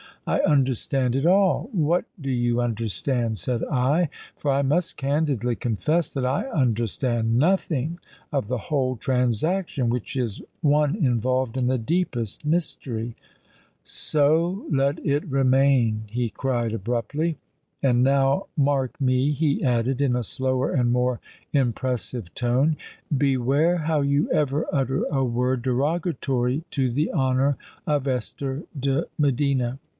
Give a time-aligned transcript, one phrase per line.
[0.25, 6.25] I understand it all._'—'What do you understand?' said I: '_for I must candidly confess that
[6.25, 7.97] I understand nothing
[8.31, 16.03] of the whole transaction, which is one involved in the deepest mystery_.'—'So let it remain,
[16.07, 17.37] he cried abruptly:
[17.81, 21.19] 'and now mark me,' he added in a slower and more
[21.53, 22.75] impressive tone;
[23.15, 29.79] 'beware how you ever utter a word derogatory to the honour of Esther de Medina.'